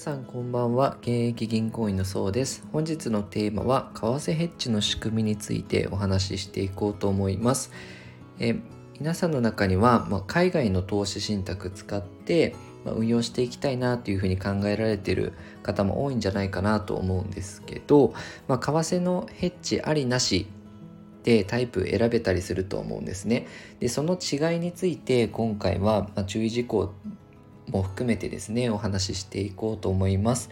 [0.00, 0.96] さんこんばんは。
[1.02, 2.66] 現役銀行員のそうです。
[2.72, 7.70] 本日のテーマは為替ヘッジの仕組みについてお話ししていこうと思います。
[8.38, 8.56] え
[8.98, 12.56] 皆さんの中には、まあ、海外の投資信託使って、
[12.86, 18.14] まあ、運用していきたいなというふうに考えられている方も多いんじゃないかなと思うんですけど、
[18.48, 20.46] まあ、為替のヘッジありなし
[21.24, 23.46] でタイプ選べたりすると思うんですね。
[23.80, 26.94] でその違いについて今回は、ま注意事項
[27.70, 30.50] も含めてですねお話ししていこうと思います。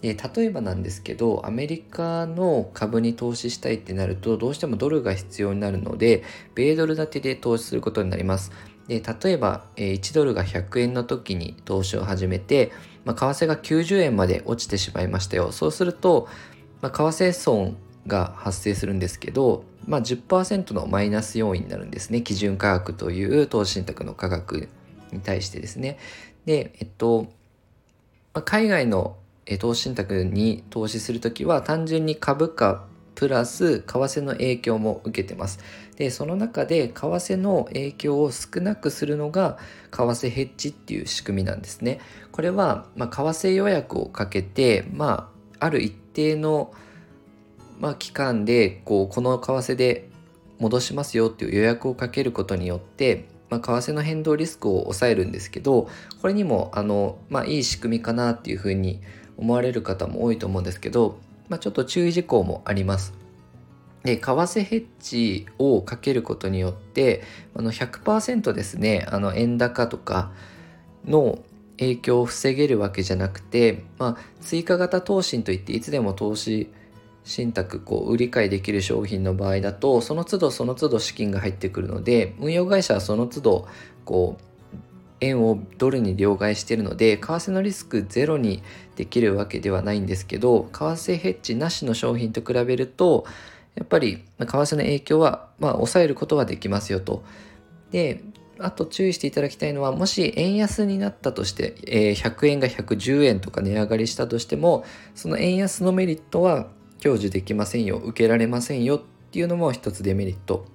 [0.00, 6.22] で例えばなんですけどアメリカの株に投資したいってなるとどうしてもドルが必要になるので
[6.54, 8.52] 米ドル建てで投資することになります。
[8.86, 12.72] で例えば1ドルが100円の時に投資を始めて、
[13.04, 15.52] まあ、為替が90円まで落ちてしまいましたよ。
[15.52, 16.28] そうすると、
[16.80, 17.76] まあ、為替損
[18.06, 22.22] が発生するんですけど、まあ10%、のマイナス要因になるんですね。
[22.22, 24.68] 基準価格という投資信託の価格
[25.12, 25.98] に対してですね。
[26.48, 27.24] で、えっと、
[28.32, 29.18] まあ、海外の
[29.60, 35.58] 投資信託に投資するときは単純に株価プラス為替の影響も受けてます。
[35.96, 39.58] で、その中で為替の影響を少なくするのが
[39.90, 42.00] 為替ヘッジっていう仕組みなんですね。
[42.32, 46.72] これは、まあ、為替予約をかけて、まあ、ある一定の、
[47.78, 50.08] まあ、期間でこうこの為替で
[50.58, 55.88] 戻しますよっていう予約をかけることによってまあ、為替の変動リスクを抑えるんですけど
[56.20, 59.00] これにもあの、まあ、いい仕組みかなっていうふうに
[59.36, 61.18] 思われる方も多いと思うんですけど、
[61.48, 63.14] まあ、ちょっと注意事項もあります。
[64.04, 67.22] で為替ヘッジをかけることによって
[67.54, 70.30] あの100%ですねあの円高とか
[71.04, 71.40] の
[71.78, 76.70] 影響を防げるわけじゃなくて、まあ、追加型投信といっていつでも投資
[77.28, 83.68] 信託こう売り買いできる商品の場合だとその都度その都度資金が入ってくるので運用会社はその都度
[84.06, 84.76] こう
[85.20, 88.62] 円をドルに両替しているので為替のリスクゼロに
[88.96, 93.26] できるわけではないんですけど為替ヘッジなしの商品と比べると
[93.74, 97.22] やっぱり為替の影響はまあ抑えることはできますよと。
[97.90, 98.22] で
[98.58, 104.84] あと注意していただきたいのはもし円安になったとして、え、100円が110円とか値上がりしたとしても
[105.14, 106.66] その円安のメリットは
[107.02, 109.00] 享受できませんよ受けられませんよっ
[109.30, 110.66] ていうのも一つデメリット。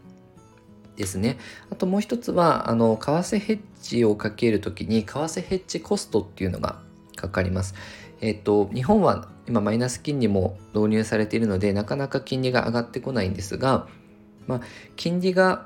[0.95, 1.39] ですね。
[1.71, 6.79] あともう一つはあの為替ヘッジをかけるときに為替ヘッジコストっていうのが
[7.15, 7.73] かかります。
[8.21, 13.87] えっ、と日本は今マイナス金利も導入されているのでなかなか金利が上がってこないんですが
[14.47, 14.61] まあ、
[14.95, 15.65] 金利が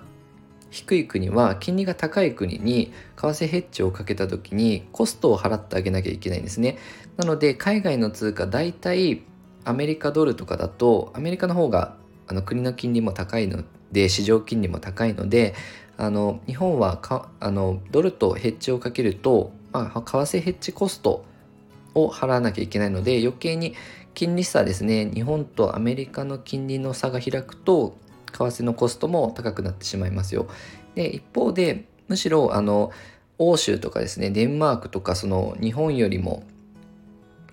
[0.69, 6.77] 低い国は金利が高い国に為替ヘッジをかけた時にコストを払ってあげなきゃいけないんですね。
[7.15, 9.23] なので海外の通貨大体
[9.67, 11.95] アメリカドルとかだとアメリカの方が
[12.27, 15.55] あの国の金利も高いので市場金利も高いので
[15.97, 21.25] あの日本はかあのドルとヘッジをかけると、まあ、為替ヘッジコスト
[21.95, 23.75] を払わなきゃいけないので余計に
[24.13, 27.97] 金利差ですね日本とアメリカの金利の差が開くと
[28.31, 30.47] 為替のコストも高くなってしまいますよ。
[30.95, 32.91] で一方でむしろあの
[33.37, 36.43] 欧州とかですねデンマークとかその日本よりも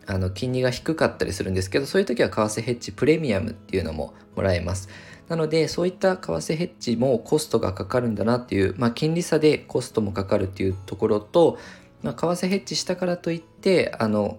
[0.06, 4.88] あの金利が低かったりするんですけどそういう時は為替ヘッジプレミアムっていうのももらえます。
[5.28, 11.58] なのでそういった為替ヘッジもコストがかかるんだなっていう、まあ、金利差でコストもかかるっていうところと、
[12.02, 14.38] まあ、為替ヘッジしたからといってあの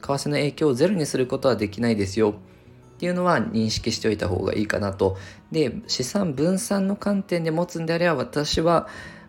[0.00, 2.34] 為替の影響をゼロにすることはできないですよ
[2.96, 5.16] っていうのは認識しておいた方がいいかなと。
[5.52, 8.88] で資産分散の観点で持つんであれば私は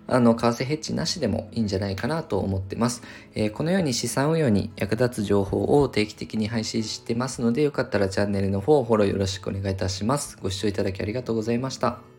[0.09, 3.03] あの、為替ヘッジなしでもいいんじゃないかなと思ってます。
[3.35, 10.37] えー、このように資産運用に役立つ情報を定期的に配信してますので、よかったらチャンネルの方をフォローよろしくお願いいたします。
[10.41, 12.18] ご視聴いただきありがとうございました。